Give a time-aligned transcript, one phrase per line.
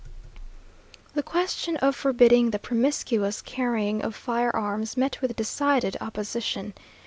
[1.13, 6.73] The question of forbidding the promiscuous carrying of firearms met with decided opposition.